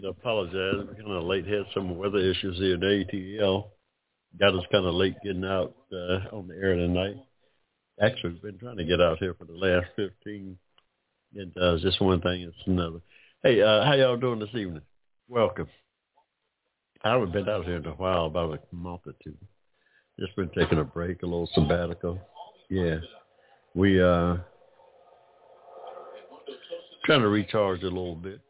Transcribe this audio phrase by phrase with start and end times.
[0.11, 0.87] apologize.
[0.87, 1.47] We're kind of late.
[1.47, 2.77] Had some weather issues here.
[2.77, 3.69] The ATL
[4.39, 7.15] got us kind of late getting out uh, on the air tonight.
[8.01, 10.57] Actually, we've been trying to get out here for the last 15.
[11.35, 12.99] And uh, it's just one thing, it's another.
[13.43, 14.81] Hey, uh, how y'all doing this evening?
[15.27, 15.67] Welcome.
[17.03, 19.35] I haven't been out here in a while, about a month or two.
[20.19, 22.19] Just been taking a break, a little sabbatical.
[22.69, 22.97] Yeah.
[23.73, 24.37] We uh
[27.05, 28.41] trying to recharge a little bit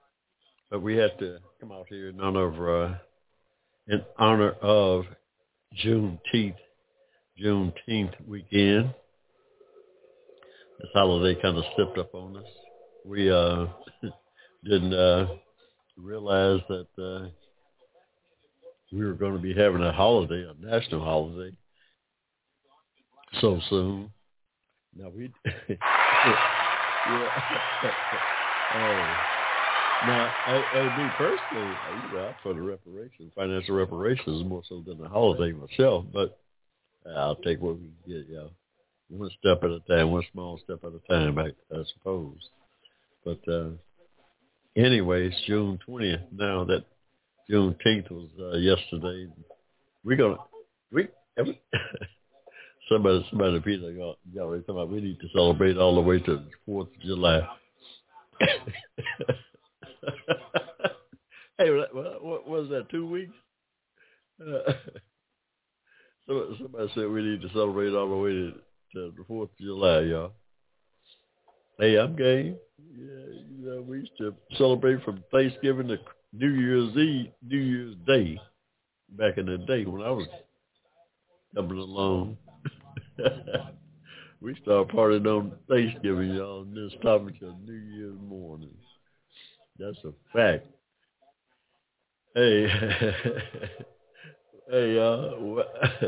[0.72, 2.96] but we had to come out here in honor of uh,
[3.90, 5.04] in honor of
[5.84, 6.56] Juneteenth,
[7.40, 8.94] Juneteenth weekend.
[10.80, 12.46] This holiday kind of slipped up on us.
[13.06, 13.68] We uh,
[14.64, 15.28] didn't uh,
[15.98, 17.28] realize that uh,
[18.94, 21.56] we were going to be having a holiday, a national holiday,
[23.42, 24.10] so soon.
[24.96, 25.32] Now we,
[25.70, 25.76] yeah.
[28.76, 29.41] oh.
[30.02, 34.84] Now, I, I me personally, you know, I'm for the reparations, financial reparations more so
[34.86, 36.40] than the holiday myself, but
[37.16, 38.50] I'll take what we can get, know.
[39.10, 42.38] One step at a time, one small step at a time, I, I suppose.
[43.26, 43.72] But uh,
[44.76, 46.64] anyway, June 20th now.
[46.64, 46.86] That
[47.50, 49.28] Juneteenth was uh, yesterday.
[50.04, 50.38] We're gonna
[50.92, 51.62] we every,
[52.90, 53.94] somebody somebody Peter
[54.62, 57.42] talking about we need to celebrate all the way to the Fourth of July.
[61.58, 62.90] hey, what, was that?
[62.90, 63.34] Two weeks?
[66.30, 68.52] Uh, somebody said we need to celebrate all the way to,
[68.94, 70.32] to the Fourth of July, y'all.
[71.78, 72.56] Hey, I'm game.
[72.96, 75.98] Yeah, you know, we used to celebrate from Thanksgiving to
[76.32, 78.40] New Year's Eve, New Year's Day,
[79.10, 80.28] back in the day when I was
[81.56, 82.38] coming along.
[84.42, 88.70] we started partying on Thanksgiving, y'all, and then stop until New Year's morning.
[89.80, 90.68] That's a fact.
[92.36, 92.68] Hey,
[94.70, 95.64] hey, y'all.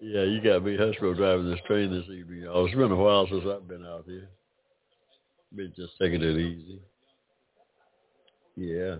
[0.00, 2.66] yeah, you got me Hushmo driving this train this evening, y'all.
[2.66, 4.28] It's been a while since I've been out here.
[5.54, 6.80] Been just taking it easy.
[8.56, 8.96] Yeah.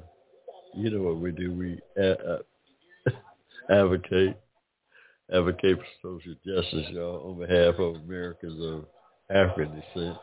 [0.74, 1.52] You know what we do.
[1.52, 2.38] We uh,
[3.70, 4.36] advocate
[5.32, 8.84] advocate for social justice, y'all, on behalf of Americans of
[9.30, 10.16] African descent.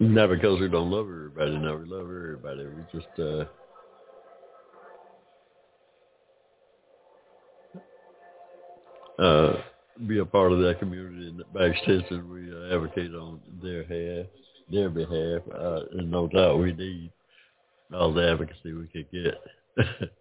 [0.00, 1.58] Not because we don't love everybody.
[1.58, 2.64] No, we love everybody.
[2.64, 3.44] We just uh
[9.22, 9.62] uh
[10.06, 14.26] be a part of that community and by extension we uh, advocate on their behalf
[14.70, 15.42] their behalf.
[15.54, 17.12] Uh, and no doubt we need
[17.92, 20.10] all the advocacy we could get.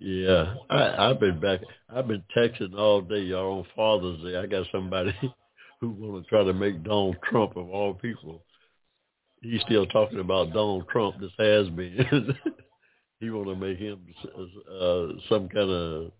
[0.00, 0.54] Yeah.
[0.68, 1.60] I i've been back
[1.94, 3.58] i've been texting all day y'all.
[3.58, 5.14] On father's day i got somebody
[5.80, 8.42] who want to try to make donald trump of all people
[9.42, 11.20] he's still talking about Donald Trump.
[11.20, 12.36] This has been.
[13.20, 14.00] he want to make him
[14.34, 16.12] uh, some kind of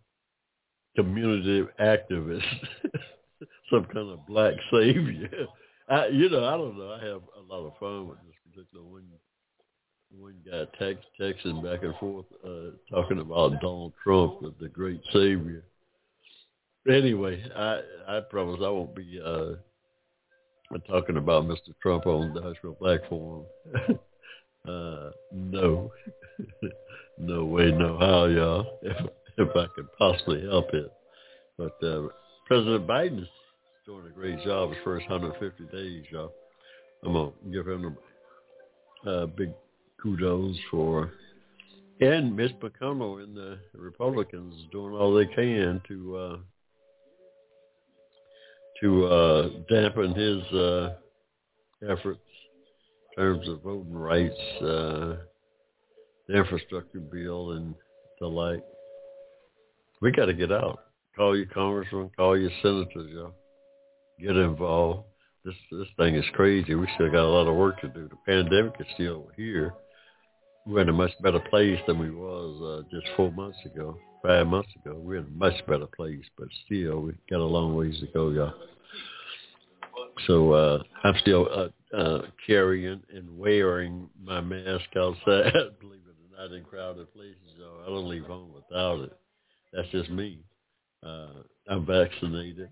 [0.96, 2.44] community activist,
[3.70, 5.46] some kind of black savior.
[5.88, 6.90] I, you know, I don't know.
[6.90, 9.04] I have a lot of fun with this particular one.
[10.14, 15.00] One guy text texting back and forth, uh, talking about Donald Trump, as the great
[15.10, 15.64] savior.
[16.86, 19.52] Anyway, I I promise I won't be uh,
[20.80, 21.74] talking about Mr.
[21.80, 23.44] Trump on the Hushmo Black Forum.
[24.68, 25.92] uh, no,
[27.18, 28.78] no way, no how, y'all.
[28.82, 28.96] If,
[29.38, 30.92] if I could possibly help it,
[31.58, 32.08] but uh,
[32.46, 33.28] President Biden is
[33.86, 36.32] doing a great job his first 150 days, y'all.
[37.04, 37.96] I'm gonna give him
[39.06, 39.50] a uh, big
[40.02, 41.12] kudos for,
[42.00, 46.42] and Mitch McConnell and the Republicans doing all they can to.
[48.82, 50.94] To uh, dampen his uh,
[51.88, 52.20] efforts
[53.16, 55.16] in terms of voting rights, uh,
[56.26, 57.74] the infrastructure bill, and
[58.20, 58.64] the like.
[60.00, 60.80] We got to get out.
[61.14, 63.34] Call your congressman, call your senators, y'all.
[64.18, 65.04] Get involved.
[65.44, 66.74] This this thing is crazy.
[66.74, 68.08] We still got a lot of work to do.
[68.08, 69.74] The pandemic is still here.
[70.66, 74.46] We're in a much better place than we was uh, just four months ago, five
[74.46, 74.96] months ago.
[74.96, 78.30] We're in a much better place, but still, we got a long ways to go,
[78.30, 78.54] y'all.
[80.26, 86.48] So uh, I'm still uh, uh, carrying and wearing my mask outside, believe it or
[86.48, 87.36] not, in crowded places.
[87.58, 89.16] So I don't leave home without it.
[89.72, 90.40] That's just me.
[91.02, 92.68] Uh, I'm vaccinated,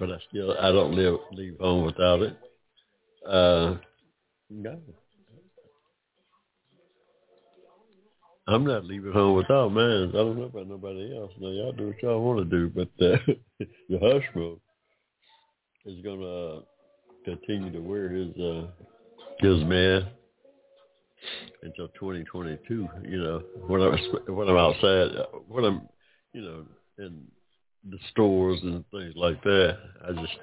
[0.00, 2.36] but I still I don't live leave home without it.
[3.26, 3.76] Uh,
[4.50, 4.80] no,
[8.48, 10.08] I'm not leaving home without mine.
[10.08, 11.30] I don't know about nobody else.
[11.38, 13.18] Now y'all do what y'all want to do, but uh,
[13.90, 14.58] the Hushmo
[15.84, 16.62] is going to
[17.26, 18.68] continue to wear his uh,
[19.40, 20.06] his mask
[21.62, 22.88] until 2022.
[23.06, 25.10] You know, when I'm when I'm outside,
[25.46, 25.82] when I'm
[26.32, 26.64] you know
[26.98, 27.24] in
[27.90, 29.78] the stores and things like that,
[30.08, 30.38] I just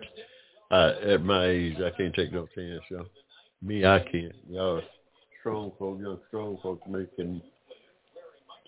[0.69, 3.07] I, at my age I can't take no chance, y'all.
[3.63, 4.35] Me, I can't.
[4.47, 4.83] Y'all
[5.39, 7.41] strong folk, young strong folks making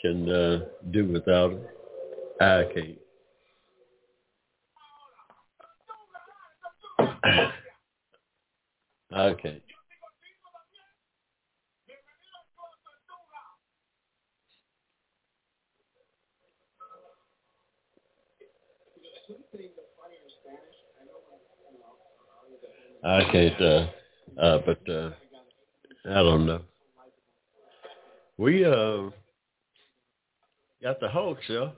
[0.02, 0.60] can uh,
[0.92, 1.70] do without it.
[2.42, 2.98] I can't.
[9.42, 9.62] Can't.
[23.04, 23.88] I can't, uh,
[24.42, 25.12] uh, but uh,
[26.10, 26.62] I don't know.
[28.38, 29.10] We uh,
[30.88, 31.74] got the Hawks, y'all.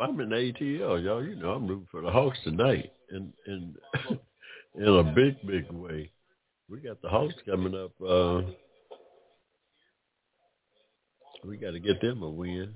[0.00, 1.24] I'm in ATL, y'all.
[1.24, 3.76] You know I'm rooting for the Hawks tonight, and in
[4.74, 6.10] in a big, big way.
[6.68, 7.92] We got the Hawks coming up.
[8.04, 8.42] Uh,
[11.44, 12.74] we got to get them a win.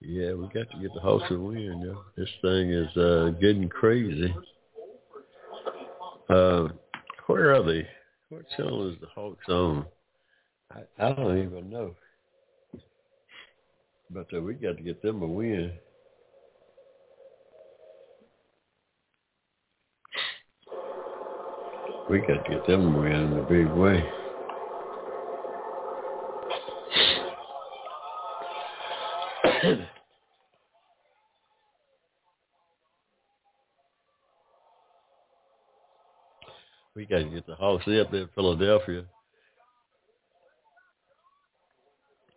[0.00, 2.04] Yeah, we got to get the Hawks a win, y'all.
[2.16, 4.34] This thing is uh, getting crazy.
[6.30, 6.68] Uh,
[7.26, 7.86] where are they?
[8.30, 9.84] What channel is the Hawks on?
[10.72, 11.94] I, I don't even know.
[14.10, 15.72] But uh, we got to get them a win.
[22.08, 24.02] We got to get them a win in a big way.
[36.96, 39.04] we got to get the Hawks up in Philadelphia.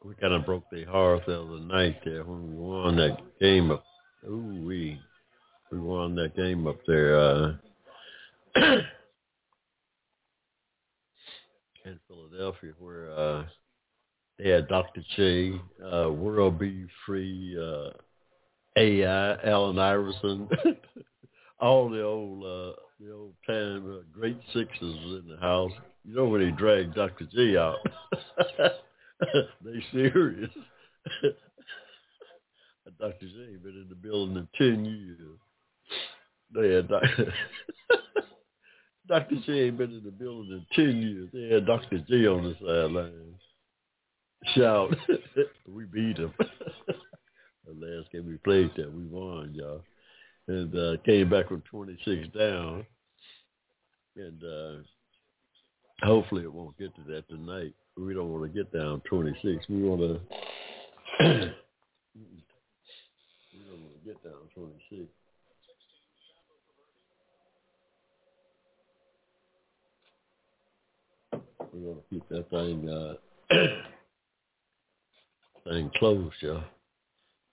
[0.04, 3.70] We kind of broke their hearts the other night there when we won that game
[3.70, 3.84] up.
[4.28, 5.00] Ooh, we
[5.72, 7.54] we won that game up there uh,
[11.86, 13.44] in Philadelphia where uh,
[14.40, 15.04] they had Dr.
[15.16, 16.86] J, uh, World B.
[17.06, 17.92] Free, uh,
[18.76, 20.50] AI, Allen Iverson,
[21.60, 25.72] all the old uh, the old time uh, great sixes in the house.
[26.04, 27.28] You know when he dragged Dr.
[27.32, 27.78] J out.
[29.64, 30.50] they serious.
[33.00, 33.28] Dr.
[33.28, 35.40] J been in the building in ten years.
[36.54, 37.34] They had Dr.
[39.08, 39.36] Dr.
[39.46, 41.30] J ain't been in the building in ten years.
[41.34, 41.98] They had Dr.
[42.10, 43.36] J on the sideline.
[44.56, 44.96] Shout,
[45.68, 46.34] we beat him.
[46.38, 49.84] the last game we played that we won, y'all,
[50.48, 52.86] and uh, came back from twenty six down,
[54.16, 59.02] and uh, hopefully it won't get to that tonight we don't want to get down
[59.08, 59.70] 26.
[59.70, 60.20] We want to
[61.24, 61.30] we
[63.70, 65.04] don't want to get down 26.
[71.74, 73.14] We want to keep that thing uh,
[75.70, 76.64] thing closed, y'all.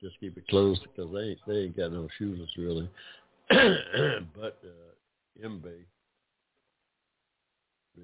[0.01, 2.89] Just keep it closed because they ain't, they ain't got no shooters really.
[3.51, 4.93] but uh,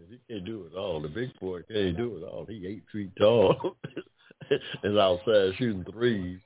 [0.08, 1.00] he can't do it all.
[1.00, 2.46] The big boy can't do it all.
[2.48, 3.76] He eight feet tall
[4.82, 6.40] and outside shooting threes.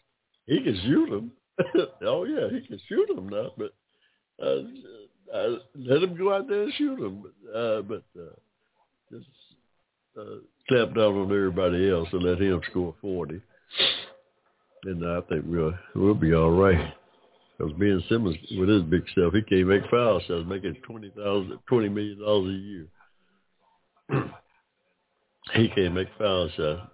[0.47, 1.33] He can shoot them.
[2.02, 3.52] oh yeah, he can shoot them now.
[3.57, 3.73] But
[4.43, 4.62] uh,
[5.35, 7.25] uh, let him go out there and shoot them.
[7.55, 8.35] Uh, but uh,
[9.12, 9.26] just
[10.19, 10.38] uh,
[10.69, 13.40] clamp down on everybody else and let him score forty.
[14.85, 16.95] And I think we'll we'll be all right.
[17.59, 20.23] Because Ben Simmons, with his big stuff, he can't make fouls.
[20.28, 22.87] foul shots, making twenty thousand, twenty million dollars a year.
[25.91, 26.91] make foul shots.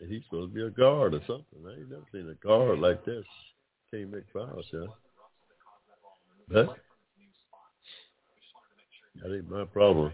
[0.00, 1.44] And he's supposed to be a guard or something.
[1.66, 3.24] I ain't never seen a guard like this.
[3.92, 4.92] Make foul shots.
[6.48, 6.76] But
[9.16, 10.12] that ain't my problem.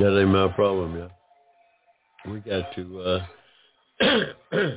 [0.00, 2.32] That ain't my problem, yeah.
[2.32, 3.26] We got to uh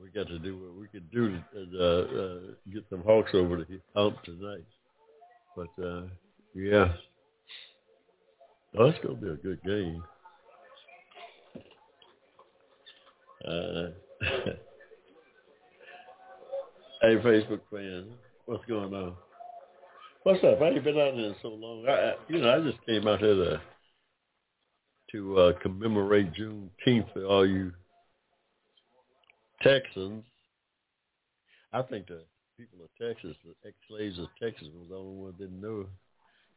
[0.00, 2.40] we got to do what we could do to uh, uh,
[2.72, 4.64] get some Hawks over the hump tonight.
[5.54, 6.04] But uh,
[6.54, 6.94] yeah,
[8.78, 10.02] oh, gonna be a good game.
[13.46, 13.88] Uh,
[17.02, 18.06] hey, Facebook fans,
[18.46, 19.14] what's going on?
[20.22, 20.62] What's up?
[20.62, 21.86] I ain't been out there in so long.
[21.86, 23.60] I you know, I just came out here to
[25.14, 27.72] to uh, commemorate Juneteenth for all you
[29.62, 30.24] Texans.
[31.72, 32.22] I think the
[32.58, 35.86] people of Texas, the ex-slaves of Texas, was the only one that didn't know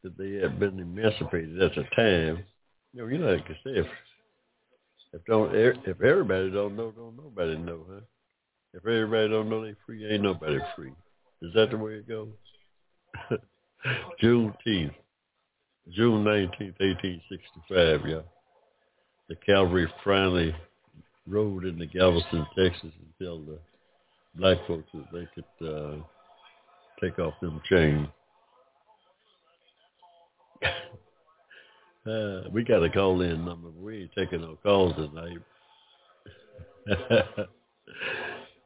[0.04, 2.44] that they had been emancipated at the time.
[2.94, 3.88] You know, you know, like I said, if
[5.14, 8.02] if don't if everybody don't know, don't nobody know, huh?
[8.74, 10.94] If everybody don't know they free, ain't nobody free.
[11.44, 12.30] Is that the way it goes?
[14.22, 14.96] Juneteenth,
[15.92, 18.26] June nineteenth, eighteen sixty-five, y'all.
[19.30, 20.56] The cavalry finally
[21.28, 23.60] rode into Galveston, Texas, and tell the
[24.36, 25.96] black folks that they could uh,
[27.02, 28.08] take off them chains.
[32.10, 33.70] uh, we got a call in number.
[33.70, 35.40] We ain't taking no calls tonight.
[36.86, 37.48] Because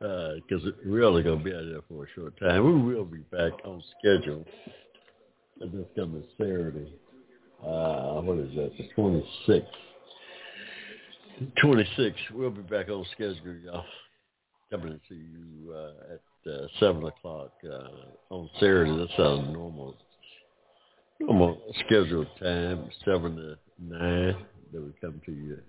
[0.65, 2.63] uh, we're only going to be out there for a short time.
[2.63, 4.45] We will be back on schedule
[5.59, 6.93] this coming Saturday.
[7.63, 8.71] Uh, what is that?
[8.77, 9.65] The 26th.
[11.63, 12.13] 26th.
[12.33, 13.85] We'll be back on schedule, y'all.
[14.69, 18.97] Coming to see you uh, at uh, 7 o'clock uh, on Saturday.
[18.97, 19.95] That's our normal
[21.19, 24.35] normal scheduled time, 7 to 9,
[24.73, 25.59] that we come to you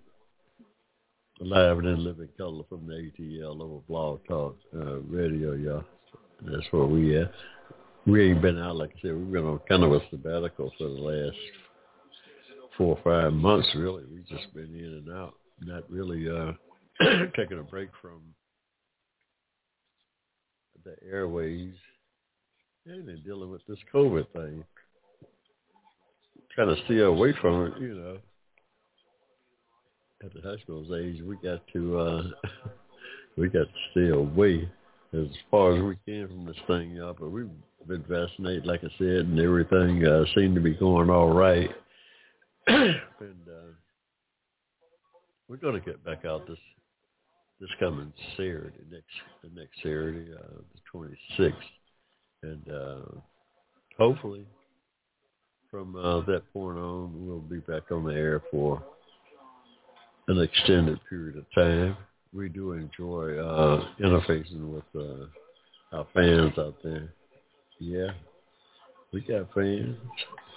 [1.41, 5.85] live and in living color from the ATL over Blog Talk uh, Radio, y'all.
[6.43, 7.33] That's where we at.
[8.07, 10.85] We ain't been out, like I said, we've been on kind of a sabbatical for
[10.85, 11.37] the last
[12.77, 14.05] four or five months, really.
[14.13, 15.35] We've just been in and out
[15.67, 16.53] not really uh,
[17.37, 18.21] taking a break from
[20.85, 21.75] the airways
[22.87, 24.65] and then dealing with this COVID thing.
[26.55, 28.19] Trying to stay away from it, you know.
[30.25, 32.23] At the school's age, we got to uh,
[33.37, 34.69] we got to stay away
[35.13, 37.17] as far as we can from this thing, y'all.
[37.19, 37.51] But we've
[37.87, 41.71] been vaccinated, like I said, and everything uh, seemed to be going all right.
[42.67, 43.72] and uh,
[45.53, 46.57] we're going to get back out this
[47.61, 49.05] this coming Saturday, next
[49.45, 50.99] the next Saturday, uh, the
[51.39, 51.53] 26th,
[52.43, 53.21] and uh,
[53.99, 54.47] hopefully
[55.71, 58.83] from uh, that point on, we'll be back on the air for
[60.29, 61.99] an extended period of time.
[62.33, 65.27] We do enjoy uh, interfacing with uh,
[65.95, 67.13] our fans out there.
[67.79, 68.13] Yeah,
[69.13, 69.99] we got fans.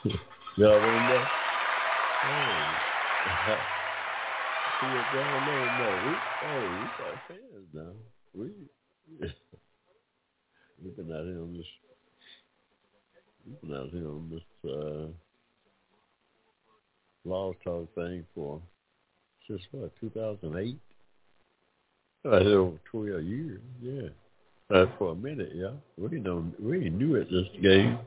[0.55, 1.27] Y'all remember?
[2.23, 3.61] Hey.
[4.81, 5.77] What's going on?
[5.77, 7.91] No, we, oh, we got fans now.
[8.33, 8.49] We,
[11.25, 11.65] here on this,
[13.47, 15.07] we've been out here on this uh,
[17.23, 18.61] law talk thing for
[19.47, 20.77] since what 2008.
[22.25, 23.61] I had over 12 years.
[23.81, 24.09] Yeah,
[24.75, 25.71] uh, for a minute, yeah.
[25.97, 27.97] We know we ain't new at this game.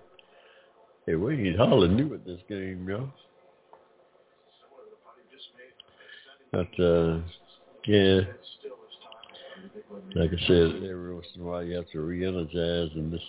[1.07, 3.09] Hey, we ain't hardly new at this game, y'all.
[6.53, 7.21] But uh,
[7.87, 8.21] yeah,
[10.15, 13.21] like I said, every once in a while you have to re-energize, and this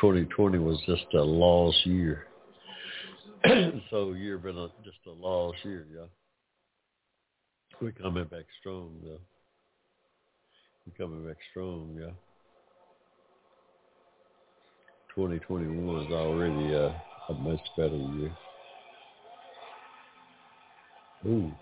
[0.00, 2.26] 2020 was just a lost year.
[3.90, 6.06] so year been a, just a lost year, yeah.
[7.80, 9.18] We're coming back strong, though.
[10.86, 12.10] We're coming back strong, yeah.
[15.16, 16.92] 2021 is already uh,
[17.28, 18.32] a much better year.
[21.26, 21.52] Ooh.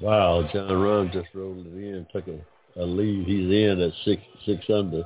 [0.00, 2.38] Wow, Jon Rahm just rolled it in, took a,
[2.80, 3.26] a lead.
[3.26, 5.04] He's in at six six under.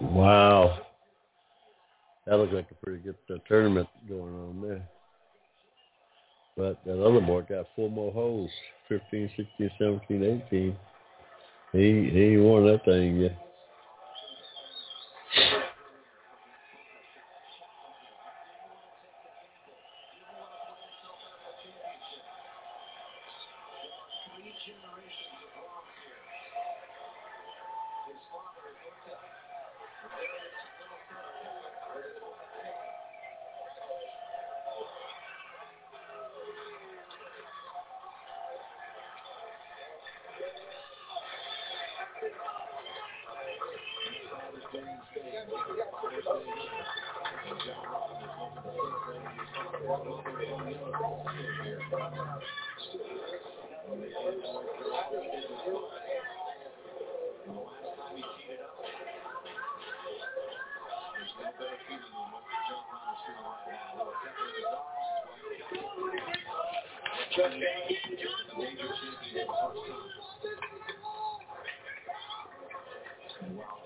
[0.00, 0.78] Wow.
[2.26, 4.95] That looks like a pretty good uh, tournament going on there.
[6.56, 8.50] But that other boy got four more holes,
[8.88, 10.76] 15, 16, 17, 18.
[11.72, 13.28] He, he won that thing.
[73.56, 73.85] Wow.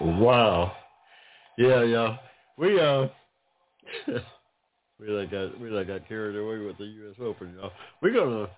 [0.00, 0.72] Wow.
[1.56, 2.16] Yeah, yeah.
[2.56, 3.08] We uh
[5.00, 7.72] we like got we like got carried away with the US Open, y'all.
[8.00, 8.48] We're gonna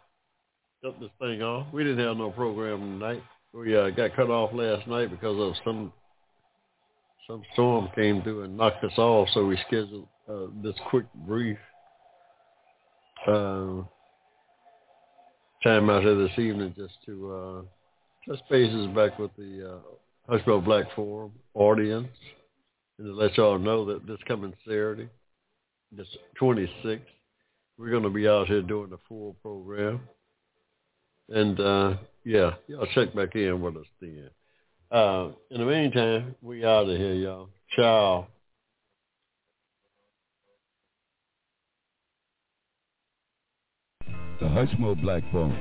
[0.83, 1.67] dump this thing off.
[1.73, 3.23] We didn't have no program tonight.
[3.53, 5.93] We uh, got cut off last night because of some
[7.27, 11.59] some storm came through and knocked us off, so we scheduled uh, this quick brief
[13.27, 13.83] uh,
[15.63, 17.63] time out here this evening just to uh,
[18.29, 19.79] touch bases back with the uh,
[20.29, 22.09] Hushmo Black Forum audience
[22.99, 25.09] and to let y'all know that this coming Saturday,
[25.91, 26.07] this
[26.41, 27.01] 26th,
[27.79, 30.01] we're going to be out here doing the full program.
[31.31, 34.29] And, uh, yeah, y'all check back in with us then.
[34.91, 37.49] Uh, in the meantime, we out of here, y'all.
[37.75, 38.27] Ciao.
[44.41, 45.59] The Hushmo Black Forum